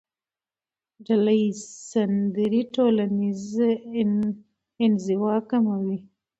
ډلهییزې 1.05 1.65
سندرې 1.89 2.61
ټولنیزه 2.75 3.69
انزوا 4.83 5.35
کموي. 5.49 5.97